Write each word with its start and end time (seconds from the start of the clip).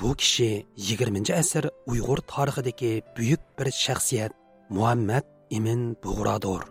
Bu 0.00 0.14
kishi 0.20 0.66
20 0.76 1.32
asr 1.40 1.70
Uyg'ur 1.86 2.20
tarixidagi 2.32 2.92
buyuk 3.16 3.42
bir 3.58 3.68
shaxsiyat 3.84 4.32
Muhammad 4.70 5.24
Imin 5.50 5.96
Bug'rodir. 6.02 6.62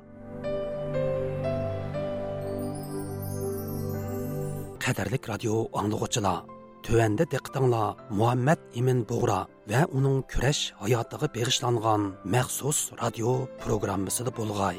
Qadarlik 4.86 5.23
radio 5.31 5.53
anglag'uchilar 5.80 6.44
Төвәндә 6.86 7.25
диqqәтеңләр 7.31 8.11
Muhammad 8.14 8.61
Imin 8.78 9.00
Бугра 9.09 9.39
ва 9.72 9.80
уның 9.98 10.20
көрәш 10.30 10.59
хаятыга 10.78 11.31
бегышланган 11.34 12.11
махсус 12.34 12.92
радио 13.00 13.48
программасында 13.64 14.36
булгай. 14.38 14.78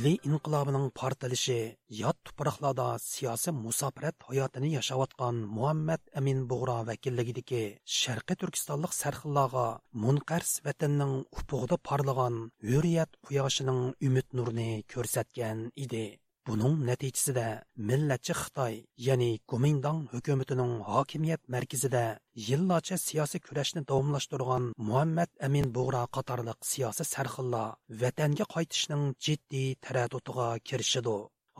Ili 0.00 0.12
inqilobining 0.28 0.86
portalishi 0.98 1.56
yot 1.96 2.16
tuproqlarda 2.26 2.86
siyosiy 3.06 3.52
musofirat 3.64 4.16
hayotini 4.28 4.70
yashayotgan 4.74 5.40
muhammad 5.56 6.00
amin 6.20 6.38
bug'ro 6.52 6.76
vakilligidagi 6.90 7.60
sharqiy 7.98 8.38
turkistonlik 8.42 8.96
sarxillarga 9.00 9.66
munqars 10.04 10.54
vatanning 10.68 11.14
ufug'ida 11.38 11.80
porlagan 11.90 12.40
hurriyat 12.70 13.20
quyoshining 13.26 13.82
umid 14.08 14.28
nurini 14.40 14.70
ko'rsatgan 14.94 15.58
edi. 15.84 16.06
Bunun 16.50 16.80
nəticəsində 16.82 17.42
millətçi 17.88 18.34
Xitay, 18.34 18.78
yəni 19.06 19.28
Kuomintang 19.50 20.00
hökumətinin 20.10 20.72
hakimiyyət 20.82 21.44
mərkəzində 21.54 22.00
yıllarca 22.46 22.98
siyasi 22.98 23.38
kürəşni 23.44 23.84
davamlaşdırğan 23.90 24.66
Muhammad 24.88 25.30
Əmin 25.46 25.70
Buğra 25.76 26.00
qatarlıq 26.16 26.66
siyasi 26.72 27.06
sərxillar 27.06 27.78
vətənə 28.02 28.48
qayıtışının 28.56 29.14
ciddi 29.28 29.62
tərəddüdüyə 29.86 30.48
kirişidi. 30.72 31.16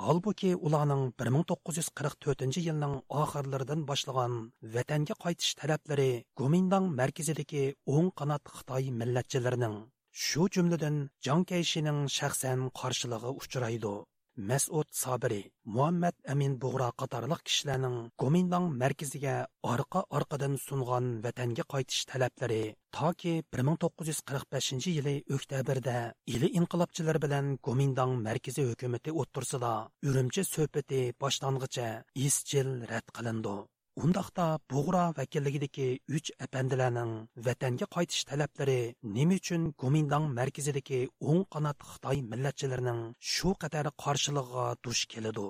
Halbuki 0.09 0.53
ularning 0.57 1.15
1944-nji 1.23 2.67
ýylnyň 2.67 2.99
ahyrlardan 3.23 3.87
başlagan 3.95 4.39
vətənə 4.75 5.21
qayıtış 5.23 5.57
tələpleri 5.63 6.13
Kuomintang 6.35 6.91
mərkəzindäki 6.99 7.67
oň 7.99 8.11
qanat 8.19 8.57
Xitay 8.59 8.91
millətçilerinin 8.91 9.83
şu 10.11 10.51
cümleden 10.51 11.05
Jiang 11.23 11.47
Keishining 11.47 12.09
şəxsən 12.21 12.73
qarşılığı 12.81 13.37
uçuraydı. 13.41 14.01
Мәсуд 14.49 14.89
Сабири, 14.91 15.53
Muhammad 15.67 16.15
Amin 16.33 16.55
Bug'ra 16.61 16.87
qatorliq 17.01 17.43
kishilarning 17.49 17.97
Gomindang 18.23 18.69
markaziga 18.83 19.35
orqa-orqadan 19.73 20.55
сунган 20.63 21.09
vatanga 21.27 21.65
qaytish 21.73 22.07
talablari 22.11 22.63
toki 22.99 23.35
1945 23.57 24.89
yili 24.97 25.15
oktabrda 25.37 25.99
ili 26.35 26.49
inqilobchilar 26.61 27.19
bilan 27.25 27.51
Gomindang 27.69 28.15
markaziy 28.29 28.71
hukumati 28.71 29.15
o'ttirsida 29.25 29.75
Urumchi 30.09 30.47
suhbati 30.53 31.03
boshlang'icha 31.21 31.89
izchil 32.29 32.71
rad 32.95 33.07
qilindi. 33.19 33.57
Undaqda 33.99 34.45
Bug'ra 34.71 35.13
vakilligidagi 35.17 35.87
3 36.17 36.31
apandilarning 36.45 37.15
vatanga 37.47 37.87
qaytish 37.97 38.23
talablari 38.31 38.95
nima 39.17 39.39
uchun 39.41 39.65
Gomindang 39.83 40.29
markazidagi 40.37 41.01
o'ng 41.31 41.43
qanot 41.55 41.79
Xitoy 41.89 42.23
millatchilarining 42.31 43.01
shu 43.33 43.55
qadar 43.65 43.91
qarshiligiga 44.05 44.67
duch 44.85 45.03
keladi? 45.15 45.49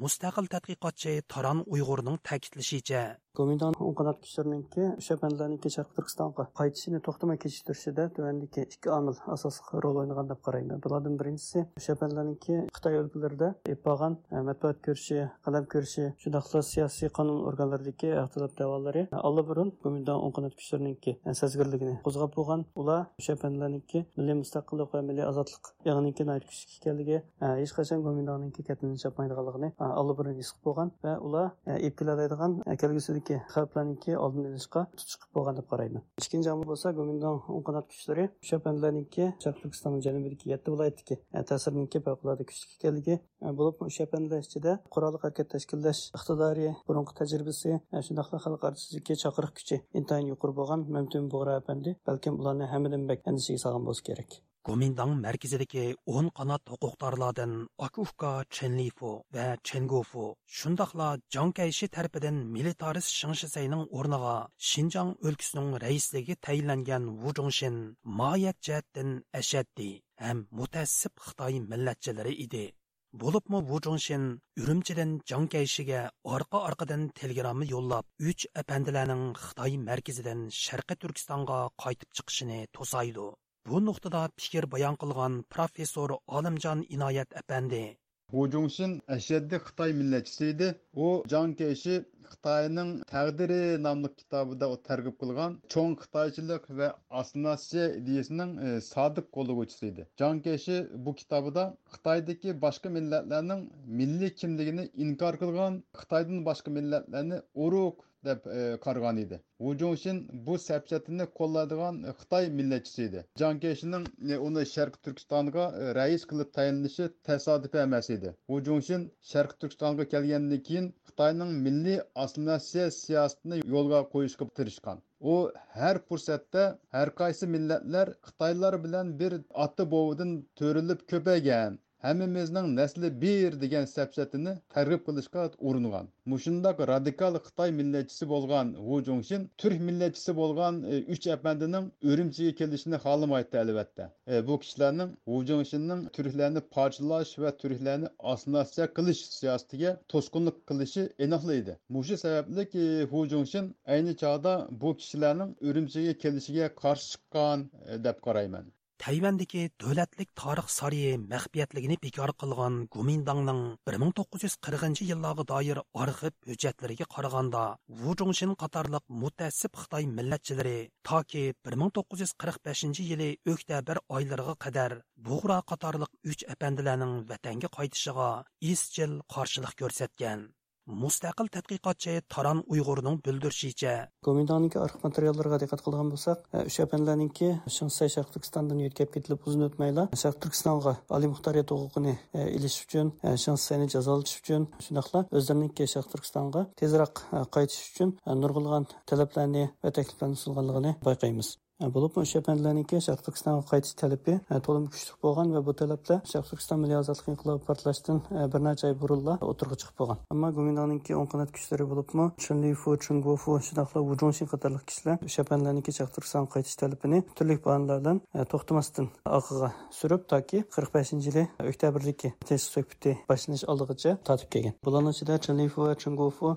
Mustaqil 0.00 0.48
tadqiqotchi 0.54 1.12
Taron 1.28 1.60
Uyg'urning 1.74 2.18
ta'kidlashicha, 2.28 3.02
Gomindan 3.34 3.74
o'ng 3.82 3.94
qanot 3.98 4.20
kuchlarininki 4.22 4.82
o'sha 5.00 5.14
bandlarniki 5.18 5.70
Sharq 5.74 5.88
Turkistonga 5.96 6.44
qaytishini 6.58 7.00
to'xtamay 7.06 7.38
kechishtirishida 7.44 8.04
tuvandagi 8.14 8.62
ikki 8.74 8.90
omil 8.96 9.16
asosiy 9.34 9.80
rol 9.84 9.96
o'ynagan 10.02 10.28
deb 10.30 10.38
qarayman. 10.46 10.78
Bulardan 10.84 11.16
birinchisi 11.22 11.64
o'sha 11.80 11.96
bandlarninki 12.02 12.58
Xitoy 12.76 12.98
o'lkalarida 13.00 13.48
bo'lgan 13.86 14.14
e, 14.30 14.42
matbuot 14.48 14.78
ko'rishi, 14.86 15.18
qalam 15.48 15.66
ko'rishi, 15.72 16.04
shundaqla 16.22 16.62
siyosiy 16.68 17.10
qonun 17.16 17.40
organlaridagi 17.48 18.12
ixtilof 18.20 18.54
davolari 18.60 19.02
e, 19.08 19.24
allaburun 19.30 19.74
Gomindan 19.82 20.22
o'ng 20.28 20.36
qanot 20.38 20.54
kuchlarininki 20.60 21.16
e, 21.18 21.34
sezgirligini 21.40 21.96
qo'zg'ab 22.06 22.38
bo'lgan. 22.38 22.64
Ular 22.84 23.02
o'sha 23.18 23.36
bandlarninki 23.42 24.04
milliy 24.20 24.38
mustaqillik 24.44 24.94
va 24.94 25.02
milliy 25.10 25.26
ozodlik 25.32 25.72
yig'iniki 25.90 26.28
kuchli 26.52 26.78
ekanligi 26.78 27.18
hech 27.42 27.74
qachon 27.80 28.06
Gomindanninki 28.06 28.68
katini 28.70 29.02
chopmaydiganligini 29.04 29.74
allaburun 29.90 30.40
his 30.40 30.54
bo'lgan 30.70 30.96
va 31.04 31.18
ular 31.26 31.46
epkilaydigan 31.90 32.58
kelgusidagi 32.80 33.23
ki 33.28 33.36
xavflarninki 33.54 34.16
oldini 34.24 34.48
olishga 34.52 34.82
tutish 34.98 35.16
qilib 35.20 35.34
bo'lgan 35.38 35.58
deb 35.58 35.66
qarayman. 35.72 36.04
Ikkinchi 36.22 36.50
omil 36.54 36.68
bo'lsa 36.72 36.92
gomindon 36.98 37.40
o'ng 37.54 37.64
qanot 37.68 37.86
kuchlari 37.92 38.24
o'sha 38.44 38.58
bandlarniki 38.66 39.28
sharq 39.44 39.60
turkiston 39.62 39.98
janubidagi 40.06 40.52
yetti 40.52 40.74
viloyatdagi 40.74 41.18
e, 41.38 41.42
ta'sirniki 41.50 42.02
favqulodda 42.06 42.48
kuchli 42.50 42.70
ekanligi 42.78 43.16
e, 43.18 43.52
bo'lib 43.60 43.84
o'sha 43.88 44.08
bandlar 44.14 44.46
ichida 44.46 44.76
qurolli 44.96 45.22
harakat 45.24 45.52
tashkillash 45.56 46.02
iqtidori 46.20 46.70
burungi 46.88 47.18
tajribasi 47.20 47.74
e, 47.76 48.02
shundoqla 48.08 48.42
xalq 48.46 48.66
artistiki 48.70 49.20
chaqiriq 49.24 49.54
kuchi 49.60 49.82
intayin 50.02 50.32
yuqori 50.32 50.58
bo'lgan 50.62 50.88
mamtun 50.96 51.30
bug'ra 51.36 51.60
apandi 51.62 51.98
balkim 52.10 52.42
ularni 52.42 52.72
hammadan 52.74 53.08
bak 53.12 53.30
andishaga 53.32 53.64
solgan 53.66 53.88
bo'lsa 53.90 54.10
kerak. 54.10 54.42
Гоминдang 54.64 55.10
мәркезидәге 55.20 55.82
10 56.10 56.30
қанат 56.36 56.70
хукуктарлардан 56.72 57.50
Акуфка 57.86 58.46
Ченлифу 58.48 59.10
ва 59.30 59.58
Ченгофу, 59.62 60.38
шундакла 60.46 61.18
Джан 61.30 61.52
Кайши 61.52 61.88
тарафыдан 61.88 62.38
милитарис 62.54 63.10
Шиншисайның 63.12 63.82
орныга 63.92 64.48
Шинҗаң 64.68 65.10
өлкәсенең 65.20 65.76
рәислеге 65.84 66.38
тәйинләнгән 66.48 67.10
Ву 67.20 67.34
Джоншин 67.36 67.76
маят 68.04 68.56
җәһәттән 68.64 69.12
әшәдди 69.42 69.90
һәм 70.24 70.42
мутәссип 70.48 71.20
Хытай 71.26 71.60
милләтчеләре 71.60 72.32
иде. 72.46 72.64
Булыпмы 73.12 73.60
Ву 73.68 73.84
Джоншин 73.84 74.26
Үрümçедән 74.56 75.18
Джан 75.28 75.44
Кайшигә 75.52 76.08
арка-аркадан 76.24 77.10
телеграмма 77.12 77.68
юллап, 77.68 78.08
3 78.18 78.48
әпәнделәрнең 78.64 79.34
Хытай 79.44 79.76
мәркәзеннән 79.86 80.48
Шәрқи 80.48 80.96
Түркистанга 81.04 81.66
кайтып 81.76 82.16
чыгышын 82.16 82.56
тосайды. 82.72 83.34
Bayon 83.66 84.96
qilgan 85.02 85.36
professor 85.54 86.10
Olimjon 86.38 86.80
Inoyat 86.96 87.30
apandi 87.40 87.84
Hu 88.32 88.42
Jungshin 88.54 88.92
ashaddiy 89.14 89.60
Xitoy 89.68 89.94
millatchisi 90.00 90.48
edi. 90.52 90.68
U 91.04 91.06
Jang 91.32 91.54
Keshi 91.60 91.96
Xitoyning 92.32 92.90
taqdiri 93.12 93.58
nomli 93.86 94.10
kitobida 94.20 94.68
u 94.74 94.76
targ'ib 94.88 95.16
qilgan 95.22 95.56
cho'ng 95.74 95.96
xitoychilik 96.02 96.68
va 96.80 96.88
asnasiya 97.22 97.88
ideyasining 98.02 98.54
e, 98.66 98.70
sodiq 98.90 99.32
qo'llovchisi 99.38 99.90
edi. 99.92 100.06
Jang 100.22 100.44
Keshi 100.48 100.78
bu 101.06 101.16
kitobida 101.20 101.68
Xitoydagi 101.96 102.56
boshqa 102.66 102.92
millatlarning 102.98 103.68
milliy 104.02 104.34
kimligini 104.42 104.90
inkor 105.06 105.40
qilgan, 105.44 105.82
Xitoydan 106.02 106.44
boshqa 106.50 106.76
millatlarni 106.80 107.44
urug' 107.68 108.10
deb 108.30 108.46
e, 108.46 108.60
qargan 108.84 109.04
qaragan 109.04 109.18
edi. 109.18 109.40
U 109.58 109.74
jongshin 109.80 110.18
bu 110.46 110.58
sapchatini 110.58 111.26
qo'llaydigan 111.38 112.02
e, 112.08 112.12
xitoy 112.20 112.48
millatchisi 112.58 113.02
edi. 113.08 113.24
Jankeshining 113.42 114.06
e, 114.32 114.38
uni 114.48 114.64
sharq 114.74 114.96
turkistonga 115.04 115.64
rais 115.98 116.26
qilib 116.30 116.52
tayinlanishi 116.58 117.08
tasodifiy 117.30 117.82
emas 117.86 118.10
edi. 118.16 118.34
U 118.48 118.60
jongshin 118.68 119.08
sharq 119.32 119.56
turkistonga 119.60 120.08
kelgandan 120.14 120.64
keyin 120.68 120.90
xitoyning 121.10 121.52
milliy 121.66 122.00
assimilyatsiya 122.24 122.90
siyosatini 123.00 123.60
yo'lga 123.76 124.00
qo'yishga 124.14 124.50
tirishgan. 124.60 125.02
U 125.32 125.34
har 125.78 125.96
fursatda 126.08 126.64
har 126.96 127.08
qaysi 127.20 127.46
millatlar 127.56 128.14
xitoylar 128.28 128.74
bilan 128.84 129.14
bir 129.20 129.40
oti 129.66 129.90
bovidan 129.94 130.32
to'rilib 130.60 131.06
ko'paygan 131.12 131.78
hammamizning 132.04 132.66
nasli 132.76 133.08
bir 133.20 133.54
degan 133.60 133.84
sapsatini 133.90 134.52
targ'ib 134.74 135.02
qilishga 135.06 135.44
uringan. 135.68 136.08
Mushundoq 136.32 136.80
radikal 136.90 137.38
xitoy 137.46 137.70
millatchisi 137.78 138.28
bo'lgan 138.32 138.72
hu 138.88 138.98
jongshin 139.06 139.46
turk 139.62 139.80
millatchisi 139.88 140.34
bo'lgan 140.40 140.82
e, 140.92 140.98
uch 141.14 141.28
apandining 141.36 141.86
o'rimchiga 142.10 142.52
kelishini 142.60 143.00
xohlamaydi 143.06 143.60
albatta. 143.62 144.10
E, 144.32 144.34
bu 144.48 144.58
kishilarning 144.64 145.16
hu 145.30 145.40
jongshinning 145.52 146.04
turklarni 146.18 146.64
parchalash 146.76 147.32
va 147.46 147.54
turklarni 147.62 148.12
osnascha 148.34 148.90
qilish 149.00 149.24
siyosatiga 149.38 149.96
to'sqinlik 150.14 150.62
qilishi 150.72 151.08
aniqlaydi. 151.28 151.78
Mushu 151.98 152.20
sababli 152.24 152.86
hu 153.14 153.26
jongshin 153.34 153.74
ayni 153.96 154.16
chog'da 154.24 154.54
bu 154.84 154.96
kishilarning 155.00 155.58
o'rimchiga 155.68 156.14
kelishiga 156.26 156.72
qarshi 156.84 157.12
chiqqan 157.12 157.68
e, 157.90 158.02
deb 158.08 158.24
qarayman. 158.28 158.73
Тайвандагы 159.02 159.62
дәүләтлек 159.82 160.28
tarix 160.38 160.74
sariyi 160.80 161.16
мәхбиятлыгын 161.30 161.98
bekor 162.04 162.32
qilgan 162.42 162.76
Gomindangning 162.94 163.62
1940 163.90 165.02
yillarga 165.08 165.44
doir 165.50 165.80
arxiv 166.04 166.36
hujjatlariga 166.50 167.08
караганда, 167.16 167.64
Ву 167.88 168.14
Zhongshin 168.14 168.54
qatorliq 168.62 169.04
mutassib 169.22 169.74
Xitoy 169.82 170.06
millatchilari 170.16 170.76
таки 171.10 171.44
1945 171.74 173.04
yili 173.10 173.30
oktyabr 173.54 174.04
oylariga 174.08 174.54
кадәр 174.66 174.98
Buğra 175.28 175.60
qatorliq 175.70 176.12
3 176.34 176.48
apandilarning 176.56 177.16
vatanga 177.30 177.72
qaytishiga 177.78 178.28
izchil 178.74 179.22
qarshilik 179.34 179.74
ko'rsatgan. 179.82 180.52
mustaqil 180.86 181.48
tadqiqotchi 181.54 182.20
Taran 182.28 182.60
uyg'urning 182.68 183.20
bildirişincə, 183.24 183.94
Qomindanınki 184.26 184.78
arxiv 184.80 185.06
materiallarına 185.06 185.58
diqqət 185.62 185.84
qılğan 185.86 186.12
bolsaq, 186.12 186.44
üç 186.68 186.78
əfəndlərninki 186.84 187.50
Şinsay 187.76 188.12
Şərq 188.14 188.34
Türkistandan 188.36 188.82
yetkəb 188.84 189.12
getilib 189.16 189.48
uzun 189.48 189.66
ötməylə 189.68 190.06
Şərq 190.12 190.40
Türkistanğa 190.44 190.96
ali 191.16 191.32
muxtariyət 191.32 191.72
hüququnu 191.72 192.14
iliş 192.58 192.78
üçün, 192.84 193.12
Şinsayni 193.24 193.88
cəzalatış 193.96 194.38
üçün, 194.42 194.68
şunaqla 194.88 195.26
özlərinki 195.32 195.88
Şərq 195.96 196.12
Türkistanğa 196.12 196.68
tezraq 196.80 197.26
qayıtış 197.56 197.82
üçün 197.94 198.16
nurgulğan 198.44 198.88
tələblərini 199.08 199.68
və 199.84 199.94
təkliflərini 199.98 200.40
sunğanlığını 200.46 200.96
bayqaymız. 201.04 201.56
Bo'lib 201.80 202.14
o'sha 202.22 202.38
bandlarniki 202.46 203.00
sharq 203.02 203.22
turkistonga 203.26 203.64
qaytish 203.66 203.96
talabi 203.98 204.34
to'lim 204.66 204.84
kuchli 204.94 205.14
bo'lgan 205.24 205.48
va 205.54 205.60
bu 205.66 205.72
talablar 205.80 206.20
sharq 206.32 206.46
turkiston 206.50 206.78
milliy 206.82 206.98
ozodlik 207.00 207.26
inqilobi 207.32 207.64
portlashdan 207.68 208.20
bir 208.52 208.60
necha 208.66 208.86
oy 208.88 208.94
burunla 209.00 209.34
o'tirg'a 209.42 209.76
chiqib 209.80 209.96
bo'lgan. 210.00 210.18
Ammo 210.34 210.50
gumindaniki 210.58 211.16
o'ng 211.18 211.28
qanot 211.32 211.50
kuchlari 211.56 211.84
bo'libmi 211.90 212.26
chunlifu 212.44 212.94
chungofu 213.04 213.56
shundoqla 213.66 214.02
vujonshin 214.10 214.50
qatorli 214.52 214.80
kishilar 214.90 215.16
o'sha 215.28 215.42
bandlarniki 215.50 215.96
sharq 215.98 216.12
turkistonga 216.14 216.52
qaytish 216.54 216.76
talabini 216.82 217.18
turli 217.36 217.58
bahonalardan 217.66 218.22
to'xtamasdan 218.52 219.10
orqaga 219.38 219.72
surib 219.98 220.22
toki 220.32 220.62
qirq 220.76 220.94
beshinchi 220.94 221.26
yili 221.30 221.44
oktyabrdagi 221.70 222.32
suhbati 222.68 223.16
boshlanish 223.30 223.66
oldigacha 223.72 224.14
tortib 224.30 224.48
kelgan. 224.54 224.74
Bularni 224.86 225.10
ichida 225.16 225.40
chunlifu 225.48 225.88
va 225.88 225.98
chungofu 226.02 226.54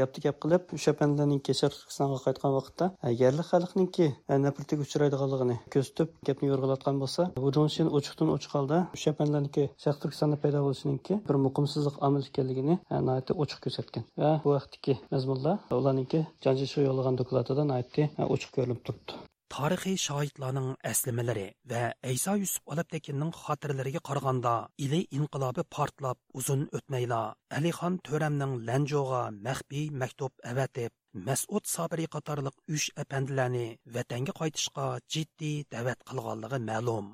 yapti 0.00 0.26
gap 0.26 0.36
qilib 0.42 0.74
o'sha 0.78 0.96
bandlarniki 1.00 1.52
sharq 1.60 1.76
turkistonga 1.80 2.18
qaytgan 2.26 2.58
vaqtda 2.58 2.90
yerli 3.22 3.44
xalqniki 3.52 4.06
nafratga 4.54 4.84
uchraydiganligini 4.84 5.54
ko'rsatib 5.74 6.10
gapni 6.28 6.48
yo'rg'alatgan 6.50 7.00
bo'lsa 7.02 7.24
vujonshin 7.46 7.88
ochiqdan 7.98 8.30
ochiq 8.34 8.54
holda 8.58 8.78
shapanlarniki 9.04 9.64
sharq 9.84 9.98
turkistonda 10.04 10.38
paydo 10.44 10.62
bo'lishiniki 10.66 11.18
bir 11.30 11.40
muqimsizlik 11.46 11.98
omil 12.08 12.30
ekanligini 12.30 12.78
e, 12.78 13.02
ochiq 13.46 13.66
ko'rsatgan. 13.66 14.08
Va 14.24 14.32
bu 14.46 14.54
vaqtdagi 14.56 14.98
mazmunlar 15.10 15.76
ularniki 15.82 16.24
janjishga 16.48 16.88
yo'llagan 16.88 17.22
dokladida 17.24 17.68
e, 17.82 18.10
ochiq 18.34 18.50
ko'rinib 18.58 18.84
turibdi. 18.86 19.24
Tarixiy 19.54 19.96
shohidlarning 20.02 20.70
aslamalari 20.90 21.44
va 21.70 21.82
ayso 22.10 22.32
yusuf 22.42 22.62
olabtekinning 22.72 23.32
xotiralariga 23.40 24.00
qaraganda 24.08 24.54
ili 24.84 25.00
inqilobi 25.18 25.62
portlab 25.76 26.18
uzun 26.40 26.62
o'tmayla 26.78 27.20
alixon 27.58 27.98
to'ramning 28.08 28.54
lanjoga 28.68 29.22
maxfiy 29.46 29.84
maktub 30.00 30.32
avatib 30.52 30.92
mas'ud 31.28 31.64
sobiriy 31.74 32.08
qatorliq 32.14 32.56
uch 32.76 32.86
apandilarni 33.02 33.66
vatanga 33.96 34.32
qaytishga 34.40 34.86
jiddiy 35.12 35.56
da'vat 35.74 36.00
qilganligi 36.08 36.58
ma'lum. 36.70 37.06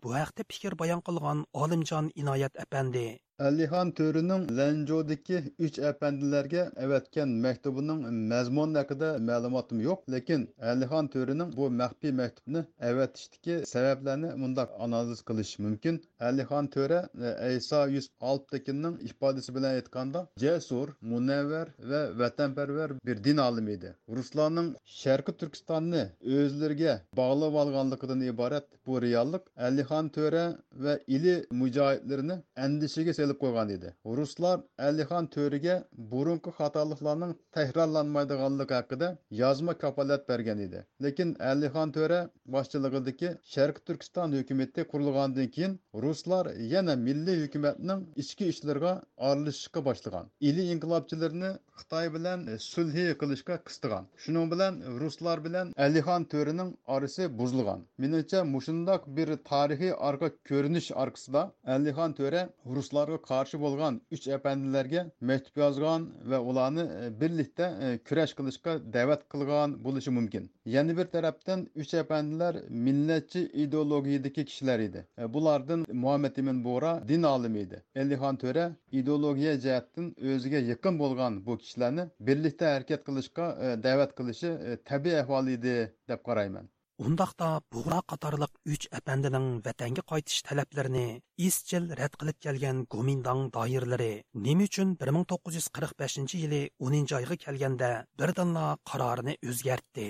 Bu 0.00 0.08
haqda 0.18 0.42
fikr 0.50 0.72
bayon 0.80 1.00
qilgan 1.06 1.38
olimjon 1.62 2.06
inoyat 2.22 2.54
apandi 2.64 3.06
Әлихан 3.43 3.89
төрінің 3.97 4.43
Ләнжодагы 4.55 5.39
3 5.57 5.77
әпәндиләргә 5.89 6.67
әвәткән 6.83 7.31
мәктубының 7.43 8.03
мәзмун 8.29 8.75
хакында 8.77 9.07
мәгълүматым 9.29 9.79
юк, 9.83 10.03
ләкин 10.13 10.43
Әлихан 10.71 11.09
төрінің 11.15 11.49
бу 11.57 11.65
мәхфи 11.79 12.11
мәктубны 12.19 12.61
әвәтиштәге 12.89 13.57
сәбәпләрне 13.71 14.35
мондак 14.37 14.75
анализ 14.85 15.23
кылыш 15.25 15.55
мөмкин. 15.65 15.97
Әлихан 16.21 16.69
төрә 16.75 16.99
Әйса 17.33 17.81
106 17.89 19.01
ifodasi 19.09 19.55
bilan 19.57 19.79
aytganda 19.79 20.27
jasur, 20.37 20.93
munavvar 21.01 21.73
va 21.89 22.03
vatanparvar 22.21 22.95
bir 23.03 23.23
din 23.23 23.41
olimi 23.47 23.75
edi. 23.79 23.95
Ruslarning 24.07 24.75
Sharqi 24.85 25.35
Turkistonni 25.41 26.05
o'zlariga 26.21 26.99
bog'lab 27.17 27.59
olganligidan 27.65 28.21
iborat 28.29 28.69
bu 28.85 29.01
reallik 29.01 29.49
Әлихан 29.57 30.13
төрә 30.13 30.45
va 30.85 30.97
ili 31.07 31.35
mujohidlarini 31.51 32.39
andishiga 32.55 33.19
elib 33.28 33.40
qo'ygan 33.44 33.74
edi. 33.76 33.92
Ruslar 34.18 34.56
alixon 34.88 35.30
to'riga 35.36 35.76
burunqi 36.12 36.50
xatoliklarning 36.58 37.32
takrorlanmaydiganligi 37.56 38.74
haqida 38.80 39.08
yozma 39.42 39.74
kafolat 39.82 40.28
bergan 40.30 40.58
edi. 40.66 40.84
Lekin 41.04 41.36
alixon 41.52 41.92
to'ra 41.96 42.20
boshchiligidagi 42.54 43.28
sharq 43.54 43.78
turkiston 43.86 44.36
hukumati 44.38 44.80
qurilgandan 44.92 45.48
keyin 45.54 45.72
ruslar 46.04 46.44
yana 46.74 46.94
milliy 47.06 47.38
hukumatning 47.44 48.00
ichki 48.22 48.44
ishlariga 48.52 48.92
aralashishga 49.28 49.80
boshlagan. 49.88 50.26
Ili 50.48 50.62
inqilobchilarni 50.72 51.50
xitoy 51.80 52.06
bilan 52.16 52.38
sulhi 52.72 53.04
qilishga 53.20 53.56
qistigan. 53.68 54.04
Shuning 54.22 54.46
bilan 54.52 54.74
ruslar 55.02 55.38
bilan 55.46 55.66
alixon 55.86 56.22
to'rining 56.32 56.70
orasi 56.94 57.24
buzilgan. 57.40 57.80
Menimcha 58.02 58.40
mushundoq 58.54 59.02
bir 59.16 59.28
tarixiy 59.50 59.92
orqa 60.08 60.28
ko'rinish 60.50 60.88
orqasida 61.02 61.42
alixon 61.76 62.12
to'ra 62.20 62.42
ruslarga 62.76 63.17
qarshi 63.30 63.60
bo'lgan 63.64 64.00
uch 64.14 64.26
apandilarga 64.36 65.02
maktub 65.30 65.56
yozgan 65.62 66.06
va 66.30 66.38
ularni 66.50 66.84
e, 67.00 67.20
birlikda 67.20 67.66
e, 67.84 67.98
kurash 68.08 68.32
qilishga 68.38 68.72
da'vat 68.96 69.22
qilgan 69.32 69.76
bo'lishi 69.86 70.14
mumkin 70.18 70.50
yana 70.76 70.96
bir 70.98 71.06
tarafdan 71.14 71.66
uch 71.82 71.94
apandilar 72.02 72.54
millatchi 72.86 73.40
ideologiyadagi 73.64 74.44
kishilar 74.44 74.78
edi 74.88 75.04
e, 75.18 75.32
bulardan 75.34 75.86
muhammad 76.04 76.36
ibn 76.42 76.64
bo'ra 76.68 76.92
din 77.10 77.22
olimi 77.34 77.58
edi 77.66 77.82
elixon 78.02 78.36
to'ra 78.44 78.64
ideologiya 79.00 79.54
jihatdan 79.66 80.06
o'ziga 80.34 80.64
yaqin 80.72 80.98
bo'lgan 81.02 81.32
bu 81.46 81.58
kishilarni 81.62 82.08
birlikda 82.30 82.74
harakat 82.74 83.06
qilishga 83.08 83.46
da'vat 83.86 84.10
qilishi 84.18 84.50
tabiiy 84.90 85.20
ahvol 85.22 85.54
edi 85.56 85.76
deb 86.10 86.20
qarayman 86.30 86.66
Undaqda 86.98 87.48
Буғра 87.72 87.98
qatarlıq 88.10 88.56
3 88.74 88.84
әпәндінің 88.98 89.44
вәтәнге 89.66 90.02
қайтыш 90.12 90.40
tələblərini 90.48 91.02
izchil 91.48 91.84
рәт 92.00 92.16
қылып 92.18 92.38
келген 92.46 92.80
Гоминдан 92.94 93.42
дайырлары 93.54 94.08
неме 94.46 94.64
üçün 94.66 94.96
1945 95.02 96.34
yili 96.34 96.60
10 96.90 97.14
ayga 97.18 97.36
kelganda 97.44 97.90
birdanla 98.18 98.64
qarorını 98.90 99.36
o'zgartdi. 99.48 100.08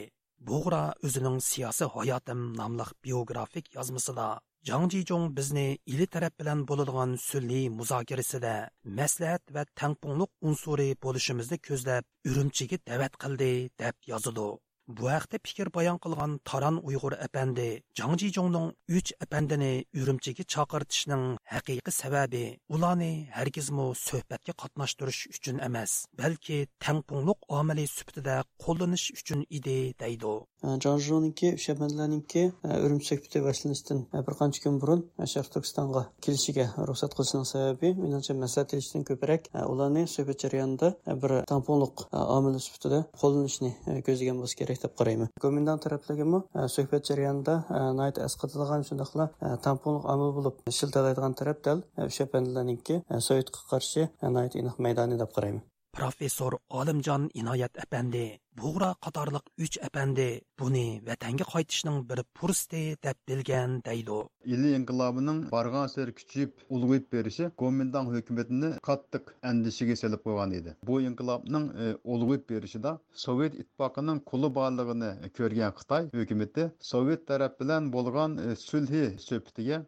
Buğra 0.48 0.82
o'zining 1.04 1.42
siyosiy 1.50 1.90
hayotim 1.96 2.40
nomli 2.60 2.86
biografik 3.04 3.74
yozmasida 3.74 4.28
Jang 4.68 4.90
Jijong 4.92 5.36
илі 5.38 5.78
ili 5.86 6.06
taraf 6.06 6.32
bilan 6.38 6.64
сүлі 6.66 7.18
sulli 7.18 8.40
де 8.40 8.56
мәсләт 8.84 9.42
вә 9.54 9.64
tangpungliq 9.74 10.30
ұнсуры 10.42 10.88
болышымызды 11.02 11.58
көздәп 11.68 12.04
Urumchiga 12.26 12.78
дәвәт 12.86 13.14
қылды, 13.22 13.70
дәп 13.78 13.96
yozildi. 14.06 14.67
Bu 14.88 15.10
haqda 15.12 15.36
fikr 15.44 15.68
bayon 15.72 15.98
qilgan 16.04 16.38
Taran 16.48 16.76
Uyg'ur 16.90 17.14
apandi 17.24 17.82
Jang 17.98 18.14
Jijongning 18.20 18.68
3 18.88 19.12
apandini 19.24 19.84
Urumchiga 20.02 20.44
chaqirtishning 20.54 21.24
haqiqiy 21.54 21.94
sababi 22.02 22.44
ularni 22.74 23.12
hargizmo 23.38 23.86
suhbatga 24.06 24.52
qatnashtirish 24.62 25.22
uchun 25.36 25.56
emas, 25.68 25.92
balki 26.20 26.58
tangpungliq 26.84 27.40
omili 27.60 27.86
sifatida 27.96 28.36
qo'llanish 28.64 29.06
uchun 29.20 29.40
edi 29.58 29.78
deydi. 30.04 30.34
Jang 30.62 30.98
e, 30.98 31.02
Jijongninki 31.02 31.52
o'sha 31.54 31.72
apandlarninki 31.76 32.40
e, 32.68 32.78
Urumchi 32.84 33.16
boshlanishdan 33.46 34.00
e, 34.12 34.22
bir 34.26 34.34
qancha 34.40 34.62
kun 34.64 34.80
burun 34.82 35.04
Sharq 35.32 35.50
Turkistonga 35.54 36.02
kelishiga 36.24 36.64
ruxsat 36.88 37.14
qilishining 37.14 37.46
sababi 37.52 37.92
menimcha 38.02 38.34
maslahat 38.34 38.74
etishdan 38.74 39.04
ko'proq 39.10 39.46
ularni 39.72 40.02
suhbat 40.14 40.42
jarayonida 40.44 40.88
bir 41.22 41.34
tamponliq 41.52 42.02
omili 42.36 42.62
sifatida 42.66 42.98
qo'llanishni 43.22 43.70
ko'zlagan 44.08 44.42
bo'lsa 44.42 44.58
kerak 44.60 44.82
deb 44.84 44.96
qarayman 45.00 45.30
gomindan 45.44 45.78
taraflagimi 45.84 46.42
suhbat 46.76 47.06
jarayonida 47.10 47.54
nayt 48.00 48.18
asqatilgan 48.26 48.82
shundaqla 48.90 49.28
tamponliq 49.68 50.10
omil 50.14 50.34
bo'lib 50.40 50.74
shiltalaydigan 50.80 51.37
taraf 51.40 51.62
dal 51.66 51.82
e, 51.96 52.06
o'sha 52.08 52.26
panlarniki 52.32 53.00
e, 53.00 53.20
sovetga 53.28 53.64
qarshi 53.72 54.04
e, 54.08 54.30
nayt 54.36 54.56
aniq 54.60 54.78
maydoni 54.86 55.18
deb 55.22 55.32
qarayman. 55.36 55.64
Professor 55.98 56.58
olimjon 56.80 57.28
inoyat 57.40 57.78
apandi. 57.84 58.24
бұғыра 58.58 58.92
қатарлық 59.04 59.46
3 59.62 59.78
әпәнде 59.86 60.26
бұны 60.58 60.84
vətənə 61.06 61.46
қайтышының 61.46 62.00
бір 62.08 62.24
пұрысты 62.34 62.80
deyə 63.02 63.14
bilgən 63.28 63.78
deydi. 63.86 64.18
Milli 64.48 64.72
inqilabının 64.78 65.40
барған 65.52 65.90
sər 65.92 66.10
kiçib 66.16 66.64
ұлғып 66.72 67.06
беріші 67.12 67.50
Gomindan 67.60 68.08
hökumətini 68.10 68.70
qattiq 68.86 69.30
әндішіге 69.50 69.96
selib 70.00 70.24
қойған 70.24 70.54
еді. 70.58 70.74
Bu 70.88 70.98
inqilabның 71.04 71.68
ұлғып 72.02 72.48
беріші 72.50 72.80
да 72.86 72.96
Sovet 73.12 73.54
итпақының 73.62 74.22
құлы 74.30 74.50
барлығыны 74.56 75.12
көрген 75.38 75.74
Қытай 75.78 76.08
hökuməti 76.14 76.68
Sovet 76.90 77.26
tərəf 77.28 77.58
bilan 77.60 77.92
bolğan 77.92 78.38
e, 78.42 78.56
sülhi 78.56 79.04
söhbətiyə 79.22 79.82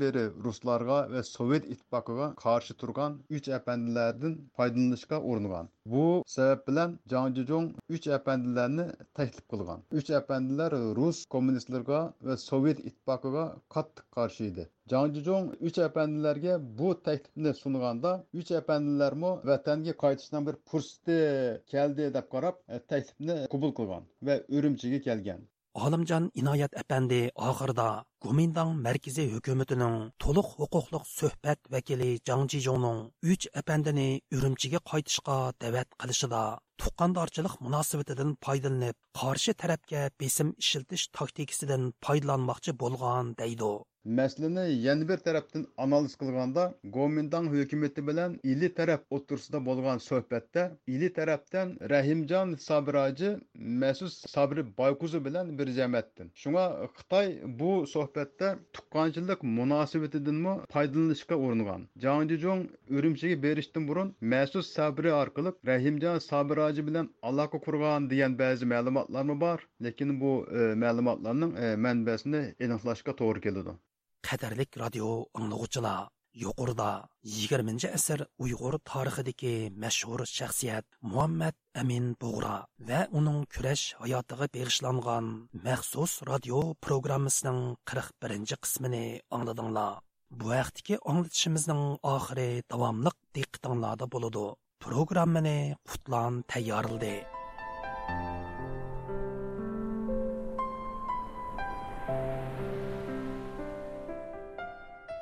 beri 0.00 0.28
ruslarga 0.46 1.02
və 1.12 1.24
Sovet 1.26 1.68
3 3.28 3.52
əpəndilərdən 3.58 4.38
faydalanışqa 4.56 5.20
urunğan. 5.20 5.68
Bu 5.86 6.22
bilan 6.66 6.96
uch 8.06 8.14
apandilarni 8.14 8.84
taklif 9.14 9.46
qilgan. 9.52 9.80
Uch 9.98 10.10
apandilar 10.20 10.72
rus 10.98 11.18
kommunistlarga 11.34 12.00
va 12.26 12.36
sovet 12.42 12.78
ittifoqiga 12.88 13.44
qattiq 13.74 14.06
qarshi 14.16 14.44
edi. 14.50 14.64
Jangjiong 14.92 15.46
uch 15.68 15.78
apandilarga 15.88 16.54
bu 16.78 16.90
taklifni 17.08 17.52
sunganda 17.62 18.12
uch 18.40 18.50
apandilarmi 18.60 19.32
vatanga 19.50 19.92
qaytishdan 20.04 20.46
bir 20.48 20.56
fursati 20.70 21.18
keldi 21.72 22.04
deb 22.18 22.26
qarab 22.34 22.56
taklifni 22.92 23.36
qabul 23.54 23.72
qilgan 23.78 24.08
va 24.26 24.34
urumchiga 24.56 24.98
kelgan. 25.08 25.40
Алымжан 25.76 26.30
Инаят 26.32 26.72
әпәнді 26.80 27.16
ағырда 27.36 27.86
Гуминдан 28.24 28.70
мәркізі 28.84 29.26
хүкіметінің 29.34 29.96
толық 30.24 30.54
хуқуқлық 30.56 31.04
сөхбәт 31.10 31.68
вәкелі 31.74 32.08
Чан 32.24 32.46
Чи 32.48 32.62
Жоуның 32.64 33.02
үч 33.34 33.48
әпәндіні 33.60 34.06
үрімчіге 34.32 34.80
қайтышқа 34.88 35.36
дәвәт 35.60 35.92
қылышыда. 36.00 36.40
Тұққандарчылық 36.80 37.58
мұнасыветедің 37.66 38.32
пайдылынып, 38.40 38.96
қаршы 39.20 39.52
тәрәпке 39.60 40.08
бесім 40.16 40.54
ішілтіш 40.56 41.10
тактикісідің 41.12 41.90
пайдыланмақчы 42.00 42.72
болған 42.80 43.34
дейді. 43.36 43.74
Мәсьәләне 44.06 44.62
яңа 44.70 45.06
bir 45.08 45.22
тарафтан 45.26 45.62
analiz 45.82 46.12
кылганда, 46.18 46.64
Гоминдан 46.96 47.48
хөкүмәте 47.50 48.02
bilan 48.08 48.36
ili 48.50 48.68
тараф 48.74 49.00
o'tirsida 49.16 49.58
булган 49.68 49.98
сөһбәттә 50.04 50.66
ili 50.96 51.08
тарафтан 51.16 51.72
Рәхимҗан 51.92 52.52
Сабраҗы 52.64 53.32
Мәсүс 53.82 54.20
sabri 54.34 54.62
Байкузы 54.78 55.20
bilan 55.24 55.50
bir 55.58 55.72
jamatdin 55.78 56.30
Шуңа 56.42 56.66
xitoy 57.00 57.32
bu 57.62 57.72
сөһбәттә 57.94 58.52
тукканчылык 58.78 59.42
munosabatidanmi 59.56 60.54
foydalanishga 60.76 61.40
uringan 61.48 61.88
jangjijong 62.06 62.62
urumchiga 63.00 63.40
berishdan 63.46 63.90
burun 63.90 64.14
masud 64.34 64.68
sabri 64.68 65.12
orqali 65.22 65.54
rahimjon 65.72 66.22
sabiraji 66.28 66.86
bilan 66.92 67.10
aloqa 67.32 67.62
qurgan 67.66 68.08
degan 68.14 68.38
ba'zi 68.44 68.70
ma'lumotlarmi 68.76 69.40
bor 69.44 69.66
lekin 69.88 70.14
bu 70.22 70.32
e, 70.60 70.70
ma'lumotlarning 70.86 71.58
e, 71.64 71.74
manbasini 71.88 72.46
aniqlashga 72.68 73.18
to'g'ri 73.24 73.46
qadrlik 74.26 74.70
radio 74.82 75.08
anglag'uchilar 75.38 76.02
yuqorida 76.42 76.90
20 77.34 77.88
asr 77.98 78.24
uyg'ur 78.44 78.74
tarixidagi 78.90 79.52
mashhur 79.84 80.20
shaxsiyat 80.36 80.84
muhammad 81.10 81.56
amin 81.82 82.06
bug'ra 82.22 82.56
va 82.88 83.00
uning 83.18 83.38
kurash 83.54 83.84
hayotiga 84.02 84.48
bag'ishlangan 84.56 85.30
maxsus 85.66 86.12
radio 86.30 86.58
programmasining 86.86 87.60
41 87.92 88.60
qismini 88.64 89.06
angladinglar. 89.36 90.02
Bu 90.38 90.46
vaqtdagi 90.52 91.00
anglatishimizning 91.10 91.82
oxiri 92.14 92.50
davomliq 92.72 93.16
diqqatinglarda 93.36 94.06
bo'ladi. 94.14 94.46
Programmani 94.86 95.58
qutlan 95.90 96.42
tayyorildi 96.52 97.14